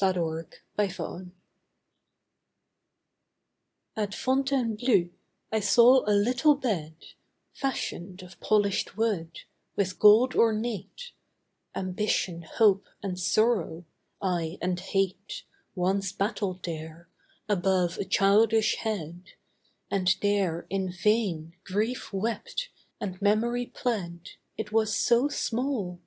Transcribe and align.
AT 0.00 0.14
FONTAINEBLEAU 0.14 1.32
At 3.96 4.14
Fontainebleau, 4.14 5.08
I 5.50 5.58
saw 5.58 6.08
a 6.08 6.14
little 6.14 6.54
bed 6.54 6.94
Fashioned 7.52 8.22
of 8.22 8.38
polished 8.38 8.96
wood, 8.96 9.40
with 9.74 9.98
gold 9.98 10.36
ornate, 10.36 11.10
Ambition, 11.74 12.42
hope, 12.42 12.86
and 13.02 13.18
sorrow, 13.18 13.84
ay, 14.22 14.56
and 14.62 14.78
hate 14.78 15.42
Once 15.74 16.12
battled 16.12 16.62
there, 16.62 17.08
above 17.48 17.98
a 17.98 18.04
childish 18.04 18.76
head, 18.76 19.32
And 19.90 20.14
there 20.22 20.64
in 20.70 20.92
vain, 20.92 21.56
grief 21.64 22.12
wept, 22.12 22.68
and 23.00 23.20
memory 23.20 23.66
plead 23.66 24.30
It 24.56 24.70
was 24.70 24.94
so 24.94 25.26
small! 25.26 25.98